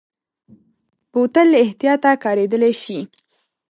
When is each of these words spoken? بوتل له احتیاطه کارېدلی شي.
بوتل 1.11 1.47
له 1.53 1.57
احتیاطه 1.65 2.11
کارېدلی 2.23 2.73
شي. 2.83 2.99